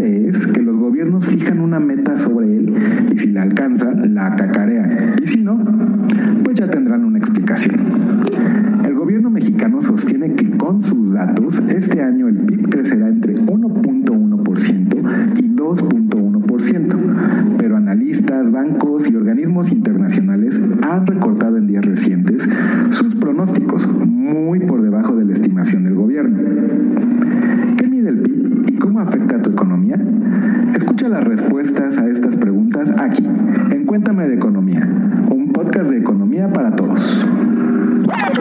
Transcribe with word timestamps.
es 0.00 0.46
que 0.46 0.62
los 0.62 0.76
gobiernos 0.76 1.26
fijan 1.26 1.60
una 1.60 1.80
meta 1.80 2.16
sobre 2.16 2.56
él 2.56 2.72
y 3.14 3.18
si 3.18 3.26
la 3.28 3.42
alcanzan, 3.42 4.14
la 4.14 4.34
cacarean. 4.36 5.16
Y 5.22 5.26
si 5.26 5.42
no, 5.42 5.58
pues 6.42 6.56
ya 6.56 6.68
tendrán 6.68 7.04
una 7.04 7.18
explicación. 7.18 7.76
El 8.84 8.94
gobierno 8.94 9.30
mexicano 9.30 9.80
sostiene 9.80 10.34
que 10.34 10.50
con 10.50 10.82
sus 10.82 11.12
datos, 11.12 11.60
este 11.68 12.02
año 12.02 12.26
el 12.28 12.38
PIB 12.38 12.68
crecerá 12.68 13.08
entre 13.08 13.36
1.1% 13.36 15.42
y 15.42 15.48
2.1%, 15.48 17.56
pero 17.58 17.76
analistas, 17.76 18.50
bancos 18.50 19.10
y 19.10 19.16
organismos 19.16 19.70
internacionales 19.72 20.60
han 20.82 21.06
recortado 21.06 21.58
en 21.58 21.66
días 21.66 21.84
recientes 21.84 22.48
sus 22.90 23.14
pronósticos 23.14 23.86
muy 24.06 24.60
por 24.60 24.82
debajo 24.82 25.16
de 25.16 25.24
la 25.24 25.32
estimación 25.34 25.84
del 25.84 25.94
gobierno. 25.94 26.38
¿Qué 27.76 27.86
mide 27.86 28.08
el 28.10 28.18
PIB 28.18 28.64
y 28.68 28.76
cómo 28.76 29.00
afecta 29.00 29.36
a 29.36 29.42
tu 29.42 29.50
economía? 29.50 29.73
Escucha 30.74 31.08
las 31.08 31.24
respuestas 31.24 31.98
a 31.98 32.08
estas 32.08 32.36
preguntas 32.36 32.92
aquí, 32.98 33.24
en 33.70 33.84
Cuéntame 33.84 34.28
de 34.28 34.34
Economía, 34.34 34.88
un 35.30 35.52
podcast 35.52 35.90
de 35.90 35.98
economía 35.98 36.52
para 36.52 36.74
todos. 36.74 37.26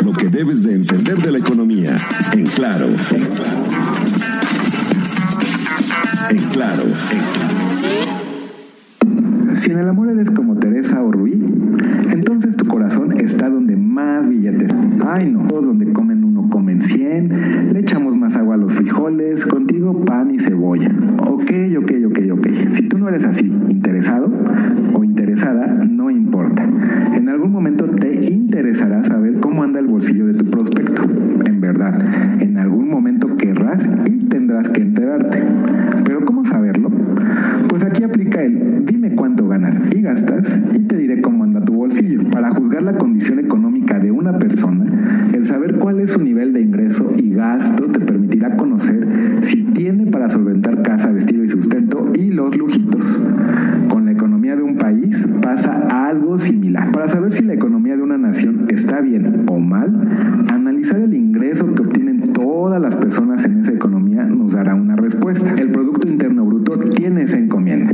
Lo 0.04 0.14
que 0.14 0.30
debes 0.30 0.64
de 0.64 0.76
entender 0.76 1.18
de 1.18 1.32
la 1.32 1.38
economía. 1.38 1.96
En 2.34 2.46
claro. 2.48 2.88
En 2.88 3.22
claro. 3.22 3.64
En 6.30 6.38
claro. 6.50 6.84
Si 9.56 9.72
en 9.72 9.78
el 9.78 9.88
amor 9.88 10.10
eres 10.10 10.32
como 10.32 10.58
Teresa 10.58 11.02
o 11.04 11.12
Rubí, 11.12 11.42
entonces 12.12 12.58
tu 12.58 12.66
corazón 12.66 13.14
está 13.20 13.50
donde 13.50 13.76
más 13.76 14.28
billetes. 14.28 14.72
Ay 15.06 15.30
no, 15.30 15.48
donde 15.48 15.94
comen 15.94 16.24
uno 16.24 16.50
comen 16.50 16.82
100, 16.82 17.74
le 17.74 17.80
echamos 17.80 18.16
más 18.18 18.36
agua 18.36 18.56
a 18.56 18.58
los 18.58 18.74
frijoles, 18.74 19.46
y 19.46 19.50
cebolla. 20.74 20.92
Ok, 21.30 21.52
ok, 21.78 21.92
ok, 22.08 22.20
ok. 22.32 22.48
Si 22.72 22.88
tú 22.88 22.98
no 22.98 23.10
eres 23.10 23.24
así, 23.26 23.46
interesado 23.70 24.33
Para 57.04 57.16
saber 57.16 57.32
si 57.34 57.44
la 57.44 57.54
economía 57.54 57.98
de 57.98 58.02
una 58.02 58.18
nación 58.18 58.68
está 58.70 59.02
bien 59.02 59.44
o 59.50 59.60
mal, 59.60 60.08
analizar 60.48 61.02
el 61.02 61.14
ingreso 61.14 61.76
que 61.76 61.82
obtienen 61.82 62.22
todas 62.32 62.82
las 62.82 62.96
personas 62.96 63.44
en 63.44 63.60
esa 63.60 63.74
economía 63.74 64.24
nos 64.24 64.54
dará 64.54 64.74
una 64.74 64.96
respuesta. 64.96 65.54
El 65.56 65.72
Producto 65.72 66.08
Interno 66.08 66.46
Bruto 66.46 66.80
tiene 66.80 67.24
esa 67.24 67.38
encomienda. 67.38 67.92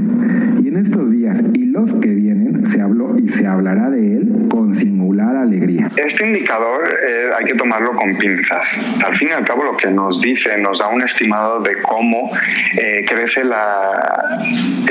Y 0.61 0.67
en 0.67 0.77
estos 0.77 1.09
días 1.09 1.41
los 1.71 1.93
que 1.95 2.09
vienen 2.09 2.65
se 2.65 2.81
habló 2.81 3.15
y 3.17 3.29
se 3.29 3.45
hablará 3.45 3.89
de 3.89 3.99
él 3.99 4.47
con 4.49 4.73
singular 4.73 5.35
alegría. 5.35 5.89
Este 5.95 6.25
indicador 6.25 6.83
eh, 7.07 7.29
hay 7.37 7.45
que 7.45 7.55
tomarlo 7.55 7.93
con 7.93 8.17
pinzas. 8.17 8.65
Al 9.05 9.15
fin 9.15 9.29
y 9.29 9.31
al 9.31 9.45
cabo 9.45 9.63
lo 9.63 9.77
que 9.77 9.87
nos 9.87 10.19
dice, 10.21 10.57
nos 10.57 10.79
da 10.79 10.87
un 10.87 11.01
estimado 11.01 11.61
de 11.61 11.81
cómo 11.81 12.31
eh, 12.77 13.05
crece 13.07 13.43
la, 13.43 13.99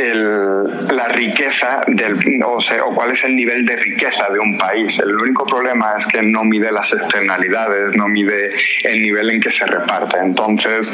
el, 0.01 0.97
la 0.97 1.09
riqueza 1.09 1.81
del, 1.87 2.19
o, 2.45 2.61
sea, 2.61 2.85
o 2.85 2.95
cuál 2.95 3.13
es 3.13 3.25
el 3.25 3.37
nivel 3.37 3.67
de 3.67 3.77
riqueza 3.77 4.29
de 4.33 4.39
un 4.39 4.57
país. 4.59 4.99
El 5.01 5.15
único 5.17 5.45
problema 5.47 5.95
es 5.99 6.07
que 6.07 6.23
no 6.23 6.45
mide 6.45 6.73
las 6.73 6.93
externalidades, 6.93 7.97
no 7.97 8.09
mide 8.09 8.51
el 8.85 9.03
nivel 9.03 9.31
en 9.31 9.41
que 9.41 9.51
se 9.51 9.67
reparte. 9.67 10.19
Entonces, 10.19 10.93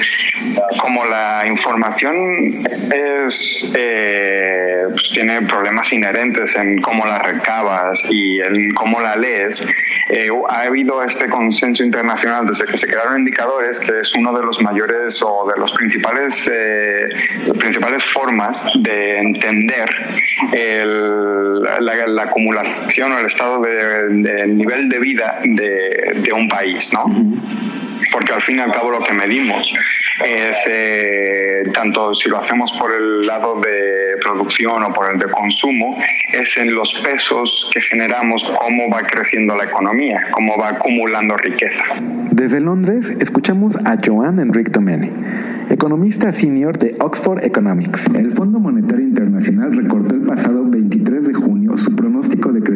como 0.81 1.05
la 1.05 1.45
información 1.47 2.65
es, 2.93 3.73
eh, 3.77 4.85
pues 4.91 5.11
tiene 5.13 5.43
problemas 5.43 5.74
inherentes 5.93 6.55
en 6.57 6.81
cómo 6.81 7.07
la 7.07 7.19
recabas 7.19 8.03
y 8.09 8.41
en 8.41 8.71
cómo 8.71 9.01
la 9.01 9.17
lees, 9.17 9.67
eh, 10.11 10.29
ha 10.49 10.63
habido 10.63 11.03
este 11.03 11.29
consenso 11.29 11.83
internacional 11.83 12.47
desde 12.47 12.67
que 12.67 12.77
se 12.77 12.87
crearon 12.87 13.19
indicadores 13.19 13.81
que 13.81 14.01
es 14.01 14.15
uno 14.15 14.33
de 14.37 14.45
los 14.45 14.61
mayores 14.63 15.23
o 15.23 15.47
de 15.53 15.59
los 15.59 15.73
principales, 15.73 16.51
eh, 16.53 17.09
principales 17.59 18.05
formas 18.05 18.67
de 18.81 19.19
entender 19.19 19.89
el, 20.53 21.63
la, 21.63 22.07
la, 22.07 22.23
acumulación 22.23 23.13
o 23.13 23.19
el 23.19 23.27
estado 23.27 23.61
de, 23.63 24.09
de 24.09 24.47
nivel 24.47 24.89
de 24.89 24.99
vida 24.99 25.39
de, 25.43 26.21
de 26.23 26.33
un 26.33 26.49
país, 26.49 26.93
¿no? 26.93 27.05
porque 28.13 28.33
al 28.33 28.43
fin 28.43 28.59
y 28.59 28.61
al 28.61 28.73
cabo 28.73 28.91
lo 28.91 29.01
que 29.01 29.13
medimos 29.13 29.73
es 30.23 30.57
eh, 30.69 31.65
tanto 31.73 32.15
si 32.15 32.29
lo 32.29 32.39
hacemos 32.39 32.73
por 32.73 32.93
el 32.93 33.27
lado 33.27 33.61
de 33.61 34.17
producción 34.21 34.85
o 34.85 34.93
por 34.93 35.13
el 35.13 35.19
de 35.19 35.27
consumo, 35.31 35.99
es 36.33 36.57
en 36.57 36.75
los 36.75 36.93
pesos 37.03 37.69
que 37.73 37.81
generamos 37.81 38.43
cómo 38.61 38.89
va 38.91 39.03
creciendo 39.03 39.57
la 39.57 39.65
economía, 39.65 40.29
cómo 40.31 40.57
va 40.57 40.71
acumulando 40.71 41.37
riqueza. 41.37 41.85
Desde 42.31 42.61
Londres 42.61 43.13
escuchamos 43.21 43.77
a 43.85 43.97
Joan 44.05 44.39
Enrique 44.39 44.71
Domene, 44.71 45.11
economista 45.71 46.33
senior 46.33 46.79
de 46.79 46.97
Oxford 47.01 47.45
Economics. 47.45 48.09
El 48.15 48.33
Fondo 48.33 48.59
Monetario 48.59 49.05
Internacional 49.05 49.75
recortó 49.75 50.15
el 50.15 50.23
pasado 50.23 50.65
23 50.65 51.29
de 51.29 51.35
junio 51.35 51.77
su 51.77 51.95
pronóstico 51.97 52.53
de 52.53 52.61
crecimiento 52.61 52.74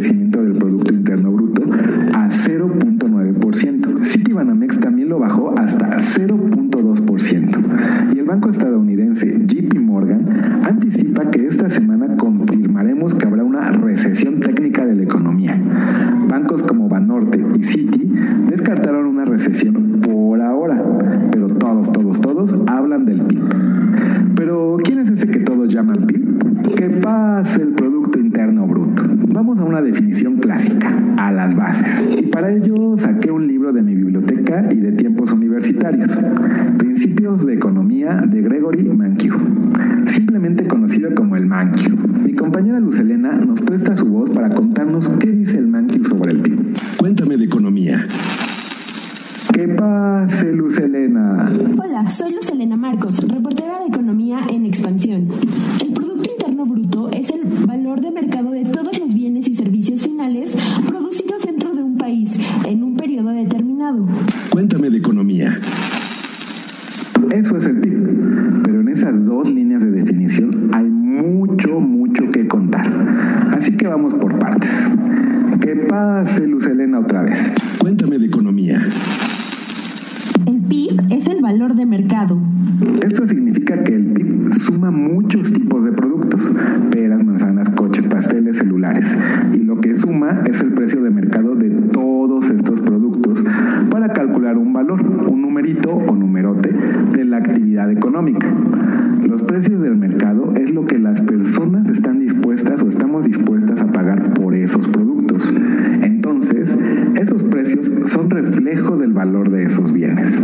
para 93.99 94.13
calcular 94.13 94.57
un 94.57 94.73
valor, 94.73 95.03
un 95.29 95.43
numerito 95.43 95.91
o 95.91 96.15
numerote 96.15 96.71
de 96.71 97.25
la 97.25 97.39
actividad 97.39 97.91
económica. 97.91 98.47
Los 99.27 99.43
precios 99.43 99.83
del 99.83 99.97
mercado 99.97 100.53
es 100.55 100.71
lo 100.71 100.87
que 100.87 101.01
las 101.01 101.21
personas 101.21 101.89
están 101.89 102.21
dispuestas 102.21 102.81
o 102.81 102.89
estamos 102.89 103.25
dispuestas 103.25 103.83
a 103.83 103.91
pagar 103.91 104.35
por 104.35 104.55
esos 104.55 104.89
productos. 104.89 105.53
Entonces, 106.01 106.79
esos 107.21 107.43
precios 107.43 107.91
son 108.05 108.31
reflejo 108.31 108.97
del 108.97 109.13
valor 109.13 109.51
de 109.51 109.65
esos 109.65 109.93
bienes. 109.93 110.41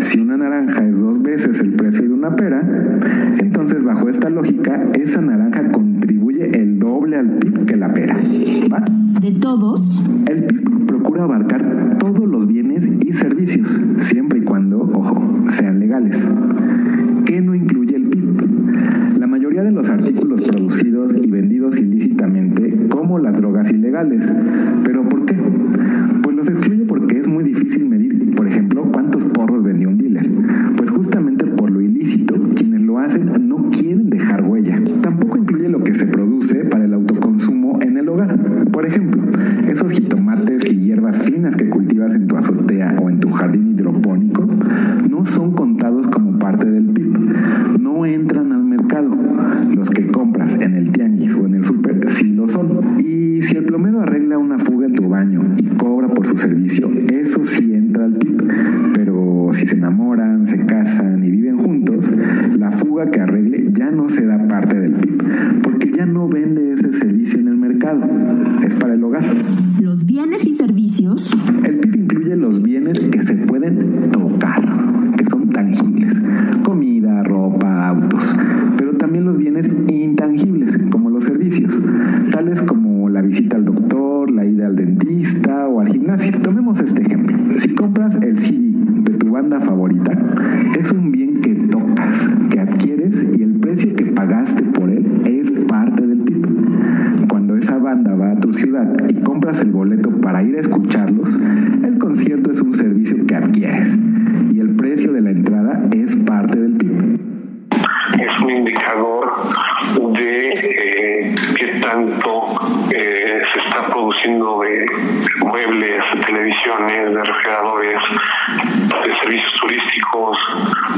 Si 0.00 0.18
una 0.18 0.36
naranja 0.36 0.84
es 0.84 0.98
dos 0.98 1.22
veces 1.22 1.60
el 1.60 1.74
precio 1.74 2.02
de 2.02 2.12
una 2.12 2.34
pera, 2.34 2.60
entonces 3.38 3.84
bajo 3.84 4.08
esta 4.08 4.30
lógica, 4.30 4.82
esa 4.94 5.20
naranja 5.20 5.70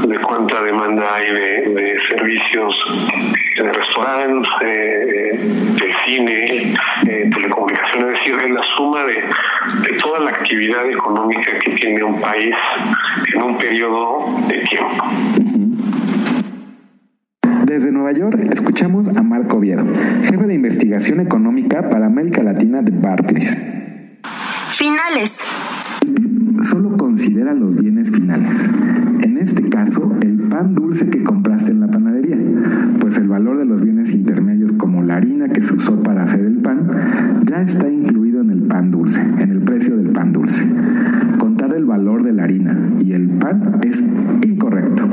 de 0.07 0.17
cuánta 0.19 0.61
demanda 0.61 1.15
hay 1.15 1.31
de, 1.31 1.95
servicios 2.09 2.75
de 3.57 3.71
restaurantes, 3.71 4.49
de 4.61 5.93
cine, 6.05 6.75
eh, 7.07 7.29
telecomunicaciones, 7.33 8.15
es 8.15 8.19
decir, 8.19 8.35
es 8.45 8.51
la 8.51 8.63
suma 8.75 9.03
de, 9.05 9.13
de 9.13 9.97
toda 9.97 10.19
la 10.19 10.31
actividad 10.31 10.89
económica 10.89 11.51
que 11.59 11.71
tiene 11.71 12.03
un 12.03 12.19
país 12.19 12.55
en 13.33 13.43
un 13.43 13.57
periodo 13.57 14.25
de 14.47 14.57
tiempo. 14.59 15.05
Desde 17.65 17.91
Nueva 17.91 18.11
York 18.11 18.39
escuchamos 18.51 19.07
a 19.07 19.23
Marco 19.23 19.57
Oviedo, 19.57 19.85
jefe 20.23 20.43
de 20.45 20.53
investigación 20.53 21.21
económica 21.21 21.89
para 21.89 22.05
América 22.07 22.43
Latina 22.43 22.81
de 22.81 22.91
Barclays. 22.91 23.57
Finales 24.71 25.39
considera 27.13 27.53
los 27.53 27.75
bienes 27.75 28.09
finales. 28.09 28.67
En 29.21 29.37
este 29.37 29.69
caso, 29.69 30.15
el 30.23 30.35
pan 30.49 30.73
dulce 30.73 31.07
que 31.11 31.23
compraste 31.23 31.69
en 31.69 31.81
la 31.81 31.87
panadería, 31.87 32.35
pues 32.99 33.17
el 33.17 33.27
valor 33.27 33.59
de 33.59 33.65
los 33.65 33.83
bienes 33.83 34.11
intermedios 34.11 34.71
como 34.71 35.03
la 35.03 35.17
harina 35.17 35.47
que 35.47 35.61
se 35.61 35.75
usó 35.75 36.01
para 36.01 36.23
hacer 36.23 36.43
el 36.43 36.55
pan 36.55 36.89
ya 37.45 37.61
está 37.61 37.87
incluido 37.87 38.41
en 38.41 38.49
el 38.49 38.63
pan 38.63 38.89
dulce, 38.89 39.21
en 39.21 39.51
el 39.51 39.59
precio 39.59 39.95
del 39.95 40.07
pan 40.07 40.33
dulce. 40.33 40.67
Contar 41.37 41.75
el 41.75 41.85
valor 41.85 42.23
de 42.23 42.33
la 42.33 42.45
harina 42.45 42.79
y 42.99 43.11
el 43.11 43.29
pan 43.29 43.79
es 43.83 44.03
incorrecto. 44.43 45.07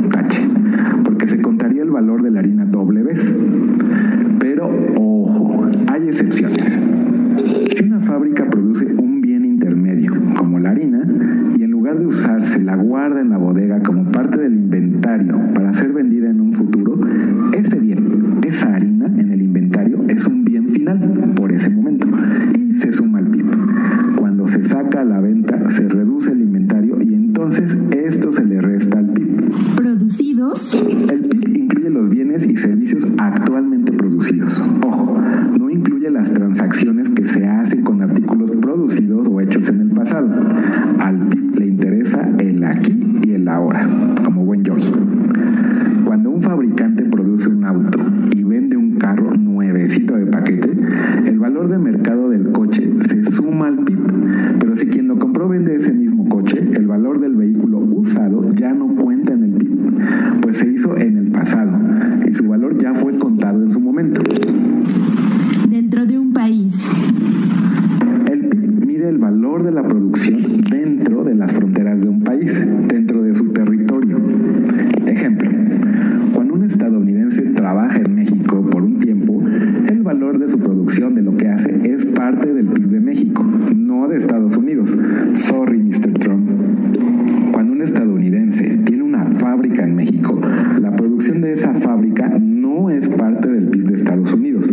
no 92.70 92.90
es 92.90 93.08
parte 93.08 93.48
del 93.48 93.68
PIB 93.68 93.88
de 93.88 93.94
Estados 93.94 94.32
Unidos. 94.32 94.70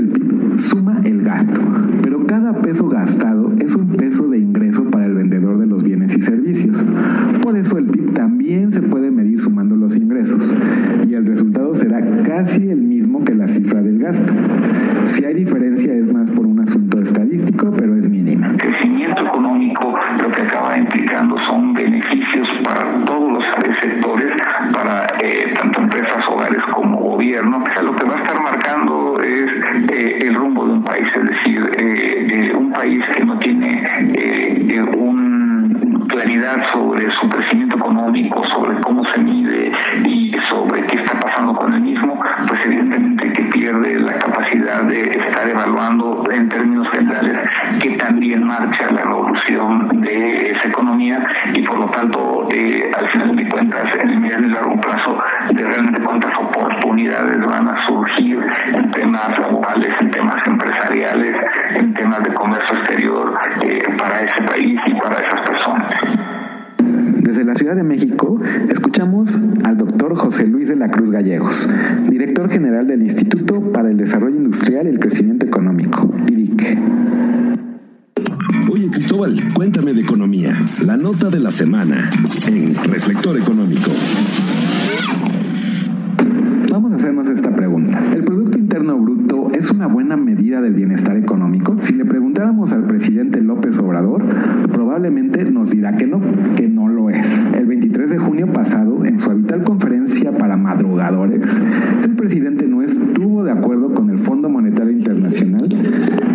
Del 0.00 0.08
PIB 0.08 0.58
suma 0.58 1.00
el 1.04 1.22
gasto, 1.22 1.60
pero 2.02 2.24
cada 2.26 2.54
peso 2.54 2.88
gastado 2.88 3.52
es 3.58 3.74
un 3.74 3.88
peso 3.88 4.28
de 4.28 4.38
ingreso 4.38 4.90
para 4.90 5.04
el 5.04 5.14
vendedor 5.14 5.58
de 5.58 5.66
los 5.66 5.82
bienes 5.82 6.16
y 6.16 6.22
servicios. 6.22 6.82
Por 7.42 7.56
eso 7.58 7.76
el 7.76 7.84
PIB 7.84 8.14
también 8.14 8.72
se 8.72 8.80
puede 8.80 9.10
medir 9.10 9.38
sumando 9.38 9.76
los 9.76 9.96
ingresos 9.96 10.54
y 11.06 11.14
el 11.14 11.26
resultado 11.26 11.74
será 11.74 12.00
casi 12.22 12.70
el 12.70 12.80
mismo 12.80 13.22
que 13.24 13.34
la 13.34 13.46
cifra 13.46 13.82
del 13.82 13.98
gasto. 13.98 14.32
Si 15.04 15.24
hay 15.24 15.34
diferencia 15.34 15.92
es 15.92 16.10
más 16.10 16.30
por 16.30 16.46
un 16.46 16.60
asunto 16.60 17.00
estadístico, 17.00 17.70
pero 17.76 17.96
es 17.96 18.08
mínima. 18.08 18.54
Crecimiento 18.56 19.26
económico 19.26 19.94
lo 20.22 20.32
que 20.32 20.42
acaba 20.42 20.78
implicando 20.78 21.36
son 21.48 21.74
beneficios 21.74 22.48
para 22.64 23.04
todos 23.04 23.32
los 23.32 23.44
sectores, 23.82 24.32
para 24.72 25.06
eh, 25.22 25.52
tanto 25.54 25.80
empresas, 25.80 26.24
hogares 26.30 26.62
como 26.72 26.98
gobierno. 26.98 27.58
O 27.58 27.74
sea, 27.74 27.82
lo 27.82 27.94
que 27.96 28.04
va 28.04 28.14
a 28.14 28.22
estar 28.22 28.42
marcando 28.42 29.20
es 29.22 29.79
eh, 29.92 30.18
el 30.22 30.34
rumbo 30.34 30.66
de 30.66 30.72
un 30.72 30.84
país, 30.84 31.06
es 31.14 31.28
decir, 31.28 31.70
eh, 31.78 32.52
un 32.56 32.72
país 32.72 33.02
que 33.16 33.24
no 33.24 33.38
tiene 33.38 33.82
una 34.96 36.06
claridad 36.06 36.72
sobre 36.72 37.10
su 37.10 37.28
crecimiento 37.28 37.76
económico, 37.76 38.42
en 46.32 46.48
términos 46.48 46.86
generales 46.92 47.48
que 47.80 47.96
también 47.96 48.46
marcha 48.46 48.90
la 48.90 49.02
evolución 49.02 50.00
de 50.00 50.46
esa 50.46 50.68
economía 50.68 51.24
y 51.54 51.62
por 51.62 51.78
lo 51.78 51.86
tanto 51.86 52.48
eh, 52.52 52.90
al 52.96 53.08
final 53.10 53.36
de 53.36 53.48
cuentas 53.48 53.84
en 54.00 54.10
el 54.10 54.20
mediano 54.20 54.46
y 54.46 54.50
largo 54.50 54.80
plazo 54.80 55.18
de 55.52 55.64
realmente 55.64 56.00
cuántas 56.00 56.32
oportunidades 56.38 57.40
van 57.46 57.68
a 57.68 57.86
surgir 57.86 58.38
en 58.74 58.90
temas 58.90 59.38
laborales, 59.38 59.94
en 60.00 60.10
temas 60.10 60.46
empresariales, 60.46 61.36
en 61.76 61.94
temas 61.94 62.22
de 62.22 62.34
comercio 62.34 62.78
exterior 62.78 63.38
eh, 63.62 63.82
para 63.98 64.20
ese 64.20 64.42
país 64.42 64.80
y 64.86 64.94
para 65.00 65.16
esas 65.16 65.40
personas. 65.48 66.39
Desde 67.30 67.44
la 67.44 67.54
Ciudad 67.54 67.76
de 67.76 67.84
México, 67.84 68.40
escuchamos 68.68 69.38
al 69.62 69.76
doctor 69.76 70.16
José 70.16 70.48
Luis 70.48 70.68
de 70.68 70.74
la 70.74 70.90
Cruz 70.90 71.12
Gallegos, 71.12 71.70
director 72.08 72.50
general 72.50 72.88
del 72.88 73.02
Instituto 73.02 73.70
para 73.70 73.88
el 73.88 73.96
Desarrollo 73.96 74.36
Industrial 74.36 74.84
y 74.84 74.88
el 74.88 74.98
Crecimiento 74.98 75.46
Económico, 75.46 76.12
IDIC. 76.28 76.76
Oye 78.68 78.88
Cristóbal, 78.90 79.54
cuéntame 79.54 79.94
de 79.94 80.00
economía. 80.00 80.60
La 80.84 80.96
nota 80.96 81.30
de 81.30 81.38
la 81.38 81.52
semana 81.52 82.10
en 82.48 82.74
Reflector 82.74 83.38
Económico. 83.38 83.92
Vamos 86.68 86.90
a 86.90 86.96
hacernos 86.96 87.28
esta 87.28 87.54
pregunta. 87.54 88.02
¿El 88.12 88.24
Producto 88.24 88.58
Interno 88.58 88.98
Bruto 88.98 89.52
es 89.52 89.70
una 89.70 89.86
buena 89.86 90.16
medida 90.16 90.60
del 90.60 90.74
bienestar 90.74 91.16
económico? 91.16 91.39
Preguntáramos 92.40 92.72
al 92.72 92.84
presidente 92.84 93.42
López 93.42 93.78
Obrador, 93.80 94.24
probablemente 94.72 95.44
nos 95.50 95.72
dirá 95.72 95.98
que 95.98 96.06
no, 96.06 96.22
que 96.56 96.68
no 96.68 96.88
lo 96.88 97.10
es. 97.10 97.26
El 97.54 97.66
23 97.66 98.08
de 98.12 98.16
junio 98.16 98.50
pasado, 98.50 99.04
en 99.04 99.18
su 99.18 99.30
habitual 99.30 99.62
conferencia 99.62 100.32
para 100.32 100.56
madrugadores, 100.56 101.60
el 102.02 102.16
presidente 102.16 102.66
no 102.66 102.80
estuvo 102.80 103.44
de 103.44 103.50
acuerdo 103.50 103.92
con 103.92 104.08
el 104.08 104.18
Fondo 104.18 104.48
Monetario 104.48 104.90
Internacional 104.90 105.68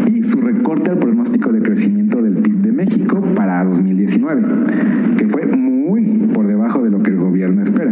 y 0.06 0.22
su 0.22 0.42
recorte 0.42 0.92
al 0.92 1.00
pronóstico 1.00 1.52
de 1.52 1.64
crecimiento 1.64 2.22
del 2.22 2.36
PIB 2.36 2.58
de 2.58 2.72
México 2.72 3.20
para 3.34 3.64
2019, 3.64 4.44
que 5.18 5.28
fue 5.28 5.48
muy 5.48 6.04
por 6.36 6.46
debajo 6.46 6.84
de 6.84 6.92
lo 6.92 7.02
que 7.02 7.10
el 7.10 7.18
gobierno 7.18 7.64
espera. 7.64 7.92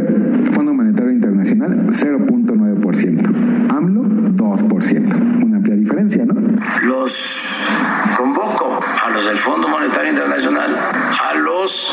Fondo 0.51 0.71
Monetario 0.71 1.13
Internacional 1.13 1.87
0.9%, 1.87 3.75
AMLO 3.75 4.03
2%. 4.35 5.43
Una 5.43 5.57
amplia 5.57 5.75
diferencia, 5.75 6.25
¿no? 6.27 6.35
Los 6.87 7.52
los 11.63 11.89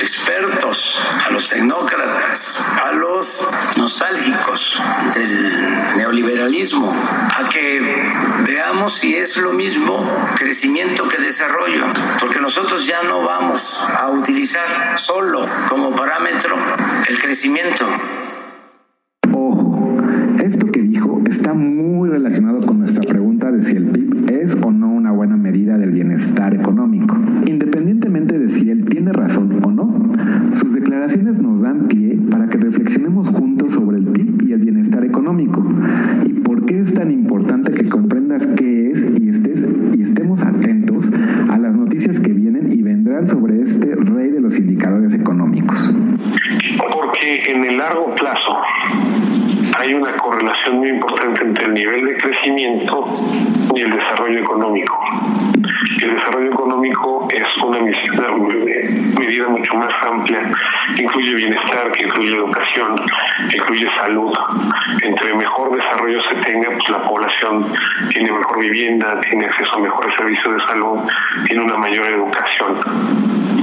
expertos, 0.00 0.98
a 1.24 1.30
los 1.30 1.48
tecnócratas, 1.48 2.58
a 2.84 2.90
los 2.90 3.48
nostálgicos 3.78 4.76
del 5.14 5.96
neoliberalismo, 5.96 6.92
a 6.92 7.48
que 7.48 7.80
veamos 8.44 8.94
si 8.94 9.14
es 9.14 9.36
lo 9.36 9.52
mismo 9.52 10.04
crecimiento 10.36 11.06
que 11.06 11.18
desarrollo, 11.18 11.84
porque 12.18 12.40
nosotros 12.40 12.84
ya 12.84 13.04
no 13.04 13.22
vamos 13.22 13.86
a 13.96 14.10
utilizar 14.10 14.98
solo 14.98 15.46
como 15.68 15.92
parámetro 15.92 16.56
el 17.08 17.20
crecimiento. 17.20 17.86
Ojo, 19.32 19.98
esto 20.44 20.66
que 20.66 20.80
dijo 20.80 21.22
está 21.30 21.54
muy 21.54 22.08
relacionado 22.08 22.66
con 22.66 22.80
nuestra 22.80 23.02
pregunta 23.02 23.52
de 23.52 23.62
si 23.62 23.76
el 23.76 23.86
PIB 23.86 24.42
es 24.42 24.56
o 24.56 24.72
no 24.72 24.88
una 24.88 25.12
buena 25.12 25.36
medida 25.36 25.78
del 25.78 25.92
bienestar 25.92 26.54
económico. 26.54 27.16
Independientemente 27.46 27.81
tiene 29.02 29.18
razón 29.18 29.60
o 29.64 29.70
no, 29.72 30.54
sus 30.54 30.72
declaraciones 30.72 31.40
nos 31.40 31.60
dan 31.60 31.88
pie 31.88 32.16
para 32.30 32.46
que 32.46 32.56
reflexionemos 32.56 33.28
juntos 33.30 33.72
sobre 33.72 33.96
el 33.96 34.06
PIB 34.06 34.48
y 34.48 34.52
el 34.52 34.60
bienestar 34.60 35.04
económico 35.04 35.60
y 36.24 36.32
por 36.34 36.64
qué 36.66 36.78
es 36.78 36.94
tan 36.94 37.10
importante 37.10 37.72
que 37.72 37.88
comprendas 37.88 38.46
qué 38.46 38.92
es 38.92 39.04
y 39.20 39.28
estés 39.28 39.66
y 39.96 40.02
estemos 40.02 40.44
atentos 40.44 41.10
a 41.50 41.58
las 41.58 41.74
noticias 41.74 42.20
que 42.20 42.32
vienen 42.32 42.72
y 42.72 42.82
vendrán 42.82 43.26
sobre 43.26 43.62
este 43.62 43.92
rey 43.96 44.30
de 44.30 44.40
los 44.40 44.56
indicadores 44.56 45.14
económicos. 45.14 45.92
Porque 46.78 47.50
en 47.50 47.64
el 47.64 47.78
largo 47.78 48.14
plazo 48.14 48.52
hay 49.80 49.94
una 49.94 50.16
correlación 50.16 50.76
muy 50.76 50.90
importante 50.90 51.42
entre 51.42 51.66
el 51.66 51.74
nivel 51.74 52.06
de 52.06 52.16
crecimiento 52.18 53.04
y 53.74 53.80
el 53.80 53.90
desarrollo 53.90 54.38
económico. 54.38 54.96
El 56.02 56.14
desarrollo 56.14 56.52
económico 56.52 57.28
es 57.30 57.42
una 57.64 57.78
medida 58.38 59.48
mucho 59.48 59.74
más 59.74 59.92
amplia, 60.02 60.42
que 60.96 61.02
incluye 61.02 61.34
bienestar, 61.34 61.90
que 61.92 62.04
incluye 62.04 62.34
educación, 62.34 62.96
que 63.50 63.56
incluye 63.56 63.88
salud. 64.00 64.32
Entre 65.02 65.34
mejor 65.34 65.76
desarrollo 65.76 66.20
se 66.22 66.36
tenga, 66.36 66.70
pues 66.70 66.88
la 66.88 67.02
población 67.02 67.66
tiene 68.10 68.32
mejor 68.32 68.60
vivienda, 68.60 69.20
tiene 69.20 69.46
acceso 69.46 69.76
a 69.76 69.80
mejores 69.80 70.14
servicios 70.16 70.54
de 70.54 70.60
salud, 70.66 71.00
tiene 71.46 71.64
una 71.64 71.76
mayor 71.76 72.06
educación. 72.06 72.78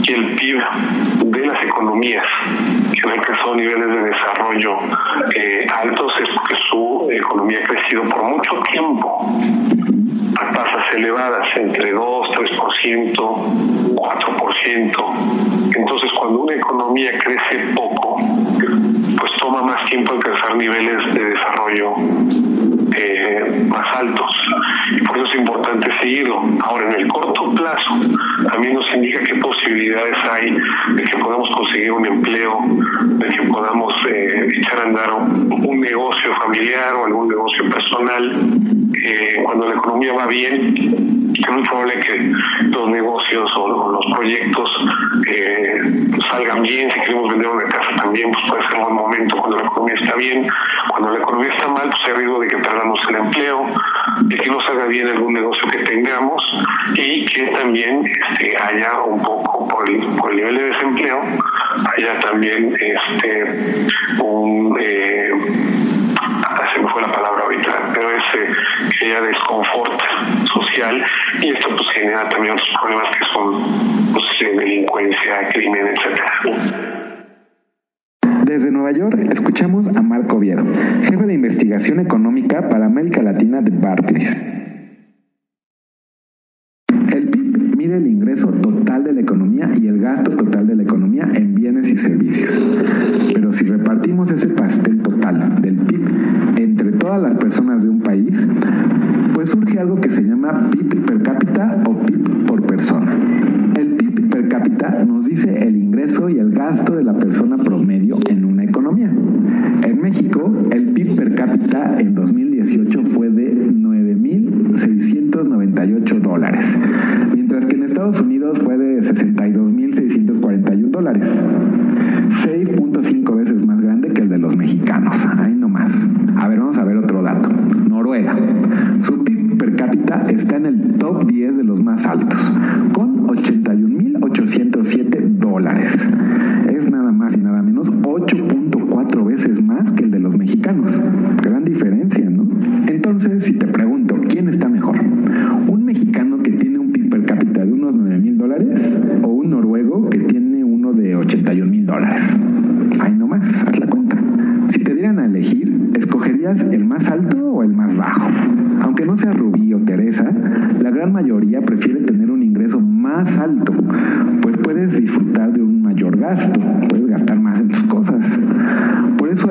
Y 0.01 0.13
el 0.13 0.35
PIB 0.35 0.59
de 1.25 1.45
las 1.45 1.63
economías 1.63 2.25
que 2.93 3.09
han 3.09 3.19
alcanzado 3.19 3.55
niveles 3.55 3.87
de 3.87 4.01
desarrollo 4.01 4.77
eh, 5.35 5.67
altos 5.83 6.13
es 6.21 6.29
porque 6.29 6.55
su 6.69 7.09
economía 7.11 7.59
ha 7.59 7.67
crecido 7.67 8.03
por 8.03 8.23
mucho 8.23 8.59
tiempo 8.71 9.39
a 10.39 10.51
tasas 10.51 10.95
elevadas, 10.95 11.47
entre 11.57 11.91
2, 11.91 12.27
3%, 12.29 13.13
4%. 13.95 15.75
Entonces, 15.75 16.11
cuando 16.13 16.39
una 16.39 16.55
economía 16.55 17.11
crece 17.19 17.73
poco, 17.75 18.19
pues 19.19 19.31
toma 19.39 19.61
más 19.63 19.83
tiempo 19.85 20.13
alcanzar 20.13 20.55
niveles 20.55 21.13
de 21.13 21.23
desarrollo 21.25 21.93
eh, 22.95 23.65
más 23.67 23.97
altos. 23.97 24.35
Y 24.91 25.01
por 25.03 25.17
eso 25.17 25.25
es 25.25 25.39
importante 25.39 25.89
seguirlo. 25.99 26.41
Ahora, 26.63 26.89
en 26.89 27.01
el 27.01 27.07
corto 27.07 27.51
plazo, 27.53 27.99
también 28.51 28.73
nos 28.73 28.89
indica 28.93 29.19
qué 29.23 29.35
posibilidades 29.35 30.17
hay 30.29 30.51
de 30.95 31.03
que 31.03 31.17
podamos 31.17 31.49
conseguir 31.49 31.91
un 31.91 32.05
empleo, 32.05 32.59
de 33.01 33.27
que 33.27 33.41
podamos 33.43 33.93
eh, 34.09 34.47
echar 34.57 34.79
a 34.79 34.83
andar 34.83 35.13
un, 35.13 35.79
negocio 35.79 36.35
familiar 36.35 36.93
o 36.95 37.05
algún 37.05 37.29
negocio 37.29 37.69
personal. 37.69 38.35
Eh, 39.01 39.41
cuando 39.43 39.67
la 39.67 39.75
economía 39.75 40.13
va 40.13 40.27
bien, 40.27 41.33
es 41.33 41.49
muy 41.49 41.63
probable 41.63 41.93
que 42.01 42.31
los 42.69 42.89
negocios 42.89 43.49
o, 43.55 43.63
o 43.63 43.91
los 43.93 44.05
proyectos 44.17 44.69
eh, 45.25 45.79
salgan 46.29 46.61
bien. 46.63 46.91
Si 46.91 46.99
queremos 47.01 47.31
vender 47.31 47.49
una 47.49 47.63
casa 47.63 47.95
también, 47.95 48.29
pues 48.31 48.45
puede 48.49 48.61
ser 48.63 48.75
un 48.75 48.83
buen 48.83 48.95
momento 48.95 49.08
momento, 49.09 49.37
cuando 49.37 49.57
la 49.57 49.65
economía 49.65 49.95
está 49.95 50.15
bien, 50.15 50.47
cuando 50.89 51.11
la 51.11 51.19
economía 51.19 51.51
está 51.51 51.67
mal, 51.67 51.89
pues 51.89 52.01
hay 52.07 52.13
riesgo 52.13 52.39
de 52.39 52.47
que 52.47 52.57
perdamos 52.57 52.99
el 53.09 53.15
empleo, 53.15 53.65
de 54.21 54.35
que 54.37 54.49
no 54.49 54.61
salga 54.61 54.85
bien 54.85 55.07
algún 55.07 55.33
negocio 55.33 55.67
que 55.67 55.79
tengamos 55.79 56.43
y 56.95 57.25
que 57.25 57.47
también 57.47 58.03
este, 58.05 58.55
haya 58.57 59.01
un 59.01 59.21
poco 59.21 59.67
por 59.67 59.89
el, 59.89 59.99
nivel 60.35 60.57
de 60.57 60.63
desempleo, 60.65 61.21
haya 61.97 62.19
también 62.19 62.75
este 62.79 63.87
un 64.21 64.77
eh, 64.79 65.31
ah, 66.21 66.65
me 66.81 66.89
fue 66.89 67.01
la 67.01 67.11
palabra 67.11 67.43
ahorita, 67.43 67.91
pero 67.93 68.09
ese 68.11 68.51
eh, 69.01 69.21
desconfort 69.21 70.01
social 70.53 71.05
y 71.41 71.49
esto 71.49 71.69
pues 71.69 71.89
genera 71.93 72.29
también 72.29 72.53
otros 72.53 72.69
problemas 72.79 73.15
que 73.17 73.25
son 73.33 74.13
pues, 74.13 74.25
delincuencia, 74.39 75.49
crimen, 75.49 75.87
etcétera. 75.87 76.98
Desde 78.49 78.71
Nueva 78.71 78.91
York 78.91 79.15
escuchamos 79.31 79.85
a 79.95 80.01
Marco 80.01 80.37
Oviedo, 80.37 80.65
jefe 81.03 81.23
de 81.27 81.35
investigación 81.35 81.99
económica 81.99 82.67
para 82.67 82.87
América 82.87 83.21
Latina 83.21 83.61
de 83.61 83.69
Barclays. 83.69 84.35
El 87.13 87.29
PIB 87.29 87.77
mide 87.77 87.97
el 87.97 88.07
ingreso 88.07 88.51
total 88.51 89.03
de 89.03 89.13
la 89.13 89.21
economía 89.21 89.69
y 89.79 89.85
el 89.85 90.01
gasto 90.01 90.35
total 90.35 90.65
de 90.65 90.77
la 90.77 90.81
economía 90.81 91.29
en 91.31 91.53
bienes 91.53 91.89
y 91.89 91.97
servicios. 91.99 92.59
Pero 93.31 93.51
si 93.51 93.65
repartimos 93.65 94.31
ese 94.31 94.47
pastel, 94.47 94.78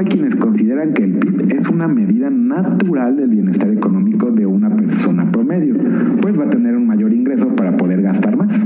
quienes 0.08 0.34
consideran 0.36 0.92
que 0.92 1.04
el 1.04 1.12
PIB 1.12 1.56
es 1.56 1.68
una 1.68 1.86
medida 1.86 2.30
natural 2.30 3.16
del 3.16 3.30
bienestar 3.30 3.70
económico 3.70 4.30
de 4.30 4.46
una 4.46 4.74
persona 4.74 5.30
promedio, 5.30 5.74
pues 6.20 6.38
va 6.38 6.44
a 6.44 6.50
tener 6.50 6.76
un 6.76 6.86
mayor 6.86 7.12
ingreso 7.12 7.48
para 7.54 7.76
poder 7.76 8.02
gastar 8.02 8.36
más. 8.36 8.58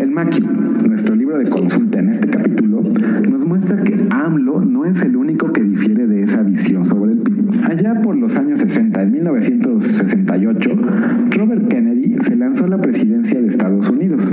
El 0.00 0.10
Maki, 0.10 0.44
nuestro 0.86 1.14
libro 1.14 1.38
de 1.38 1.48
consulta 1.48 2.00
en 2.00 2.10
este 2.10 2.28
capítulo, 2.28 2.82
nos 3.30 3.46
muestra 3.46 3.76
que 3.82 4.06
AMLO 4.10 4.60
no 4.64 4.84
es 4.84 5.00
el 5.02 5.16
único 5.16 5.52
que 5.52 5.62
difiere 5.62 6.06
de 6.06 6.22
esa 6.22 6.42
visión 6.42 6.84
sobre 6.84 7.12
el 7.12 7.18
PIB. 7.18 7.50
Allá 7.70 8.00
por 8.02 8.16
los 8.16 8.36
años 8.36 8.58
60, 8.60 9.02
en 9.02 9.12
1968, 9.12 10.70
Robert 11.36 11.68
Kennedy 11.68 12.16
se 12.20 12.36
lanzó 12.36 12.64
a 12.64 12.68
la 12.68 12.80
presidencia 12.80 13.40
de 13.40 13.48
Estados 13.48 13.88
Unidos 13.88 14.32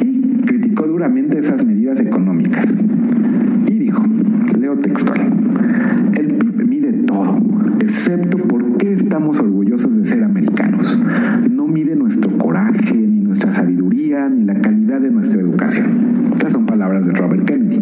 y 0.00 0.42
criticó 0.46 0.86
duramente 0.86 1.38
esas 1.38 1.64
medidas 1.64 2.00
económicas. 2.00 2.74
Y 3.66 3.78
dijo, 3.78 4.02
leo 4.68 4.80
textual. 4.80 5.18
El 6.14 6.34
PIB 6.34 6.68
mide 6.68 6.92
todo, 7.06 7.38
excepto 7.80 8.36
por 8.36 8.76
qué 8.76 8.92
estamos 8.92 9.38
orgullosos 9.40 9.96
de 9.96 10.04
ser 10.04 10.22
americanos. 10.24 10.98
No 11.50 11.66
mide 11.66 11.96
nuestro 11.96 12.36
coraje, 12.36 12.94
ni 12.94 13.20
nuestra 13.20 13.50
sabiduría, 13.50 14.28
ni 14.28 14.44
la 14.44 14.60
calidad 14.60 15.00
de 15.00 15.10
nuestra 15.10 15.40
educación. 15.40 15.86
Estas 16.34 16.52
son 16.52 16.66
palabras 16.66 17.06
de 17.06 17.12
Robert 17.12 17.44
Kennedy. 17.44 17.80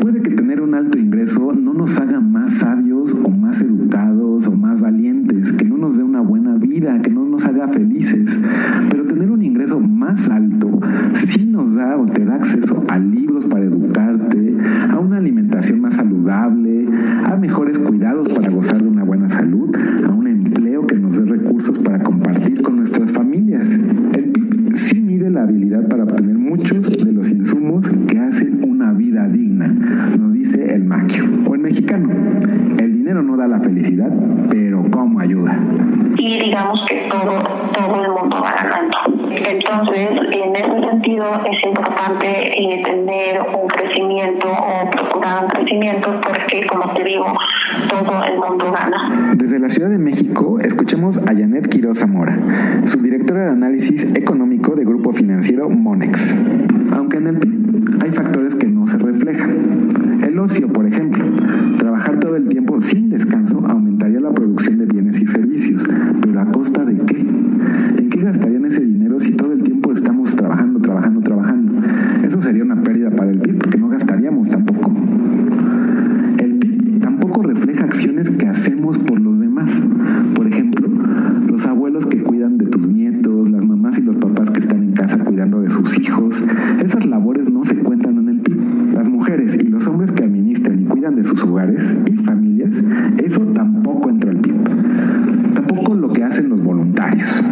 Puede 0.00 0.22
que 0.22 0.30
tener 0.30 0.62
un 0.62 0.74
alto 0.74 0.98
ingreso 0.98 1.52
no 1.52 1.74
nos 1.74 1.98
haga 1.98 2.20
más 2.20 2.54
sabios 2.54 3.14
o 3.14 3.28
más 3.28 3.60
educados 3.60 4.46
o 4.46 4.52
más 4.52 4.80
valientes, 4.80 5.52
que 5.52 5.66
no 5.66 5.76
nos 5.76 5.98
dé 5.98 6.02
una 6.02 6.20
buena 6.20 6.56
vida, 6.56 7.00
que 7.02 7.10
no 7.10 7.26
nos 7.26 7.44
haga 7.44 7.68
felices, 7.68 8.38
pero 8.90 9.01
México, 50.12 50.58
escuchemos 50.60 51.16
a 51.16 51.34
Janet 51.34 51.68
Quiroz 51.68 52.00
Zamora, 52.00 52.38
subdirectora 52.84 53.44
de 53.44 53.50
análisis 53.52 54.02
económico 54.14 54.74
de 54.74 54.84
grupo 54.84 55.10
financiero 55.14 55.70
Monex. 55.70 56.34
Aunque 56.90 57.16
en 57.16 57.28
el 57.28 57.38
PIB 57.38 58.02
hay 58.02 58.10
factores 58.12 58.54
que 58.54 58.66
no 58.66 58.86
se 58.86 58.98
reflejan. 58.98 59.88
El 60.22 60.38
ocio, 60.38 60.68
por 60.68 60.86
ejemplo, 60.86 61.24
trabajar 61.78 62.11
los 96.48 96.62
voluntarios. 96.62 97.42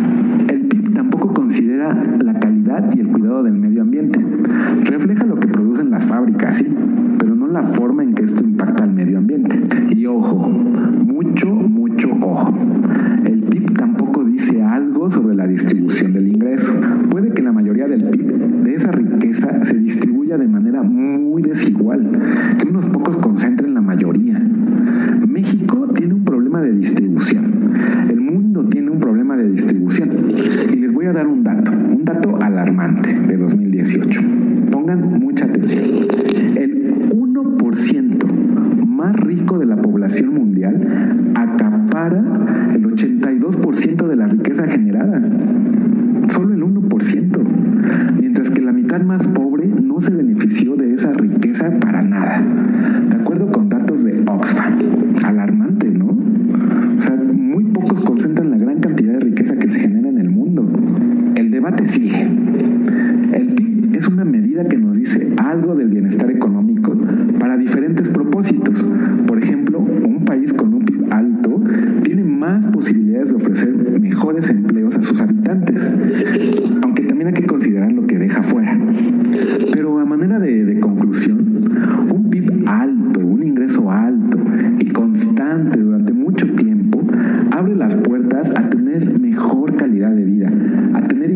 solo 46.28 46.54
el 46.54 46.62
1%, 46.62 48.18
mientras 48.18 48.50
que 48.50 48.60
la 48.60 48.72
mitad 48.72 49.00
más 49.02 49.26
pobre 49.28 49.66
no 49.66 50.00
se 50.00 50.10
benefició 50.10 50.76
de 50.76 50.94
esa 50.94 51.12
riqueza 51.12 51.70
para 51.80 52.02
nada 52.02 52.09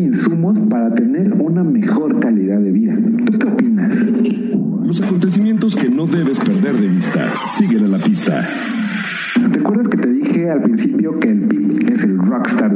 insumos 0.05 0.59
para 0.69 0.91
tener 0.91 1.33
una 1.33 1.63
mejor 1.63 2.19
calidad 2.19 2.59
de 2.59 2.71
vida. 2.71 2.97
¿Tú 3.25 3.39
qué 3.39 3.47
opinas? 3.47 4.05
Los 4.85 5.01
acontecimientos 5.01 5.75
que 5.75 5.89
no 5.89 6.05
debes 6.05 6.39
perder 6.39 6.75
de 6.75 6.87
vista. 6.87 7.27
Síguele 7.57 7.87
la 7.87 7.97
pista. 7.97 8.47
¿Recuerdas 9.51 9.87
que 9.87 9.97
te 9.97 10.09
dije 10.09 10.49
al 10.49 10.61
principio 10.61 11.19
que 11.19 11.29
el 11.29 11.41
PIB 11.41 11.91
es 11.91 12.03
el 12.03 12.17
rockstar 12.19 12.73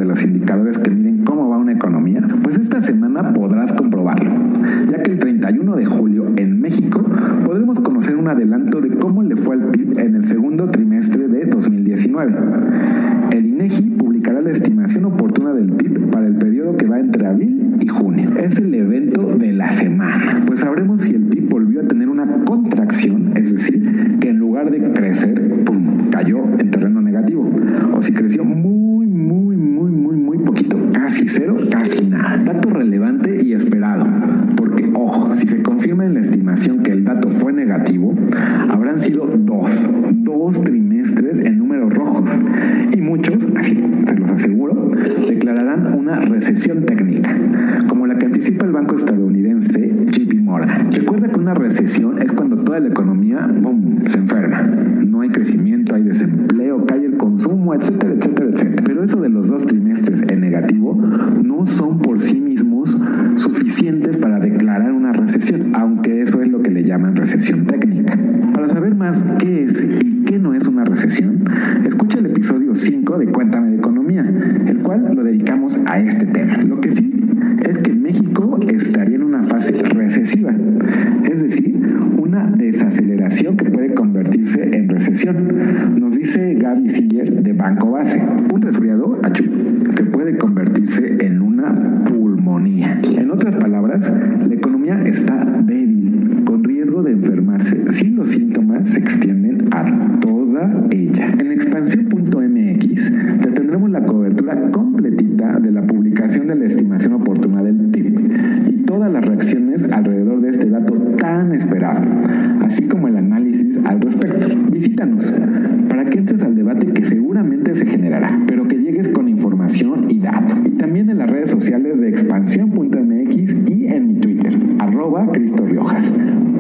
en 36.02 36.14
la 36.16 36.20
estimación 36.22 36.84
que 36.84 36.92
es 80.34 81.42
decir, 81.42 81.76
una 82.18 82.46
desaceleración 82.52 83.58
que 83.58 83.66
puede 83.66 83.94
convertirse 83.94 84.70
en 84.76 84.90
recesión. 84.90 86.00
Nos 86.00 86.16
dice 86.16 86.54
Gaby 86.56 86.90
Siller 86.90 87.44
de 87.44 87.54
Banco 87.54 87.92
Base, 87.92 88.22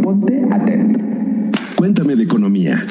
Ponte 0.01 0.41
atento. 0.51 0.99
Cuéntame 1.77 2.15
de 2.17 2.23
economía. 2.23 2.83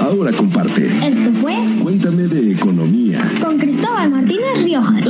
Ahora 0.00 0.30
comparte. 0.30 0.86
Esto 0.86 1.32
fue 1.40 1.56
Cuéntame 1.82 2.28
de 2.28 2.52
economía. 2.52 3.20
con 3.42 3.58
Cristóbal 3.58 4.12
Martínez 4.12 4.62
Riojas. 4.64 5.08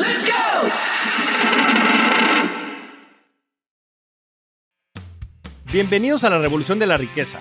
Bienvenidos 5.71 6.25
a 6.25 6.31
la 6.31 6.39
Revolución 6.39 6.79
de 6.79 6.87
la 6.87 6.97
Riqueza, 6.97 7.41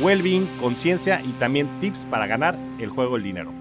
well-being, 0.00 0.46
conciencia 0.58 1.20
y 1.22 1.32
también 1.32 1.68
tips 1.80 2.06
para 2.06 2.26
ganar 2.26 2.58
el 2.78 2.90
juego 2.90 3.14
del 3.14 3.24
dinero. 3.24 3.57